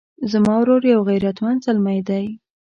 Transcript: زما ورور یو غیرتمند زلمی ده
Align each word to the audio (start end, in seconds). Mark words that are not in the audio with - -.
زما 0.31 0.53
ورور 0.59 0.81
یو 0.93 1.01
غیرتمند 1.09 1.63
زلمی 1.65 1.99
ده 2.07 2.19